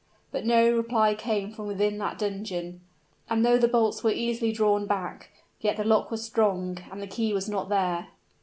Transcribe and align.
But 0.31 0.47
no 0.47 0.75
reply 0.75 1.13
came 1.13 1.51
from 1.51 1.67
within 1.67 1.99
that 1.99 2.17
dungeon; 2.17 2.81
and 3.29 3.45
though 3.45 3.59
the 3.59 3.67
bolts 3.67 4.03
were 4.03 4.09
easily 4.09 4.51
drawn 4.51 4.87
back, 4.87 5.29
yet 5.59 5.77
the 5.77 5.83
lock 5.83 6.09
was 6.09 6.23
strong, 6.25 6.79
and 6.91 6.99
the 7.03 7.05
key 7.05 7.35
was 7.35 7.47
not 7.47 7.69
there! 7.69 8.07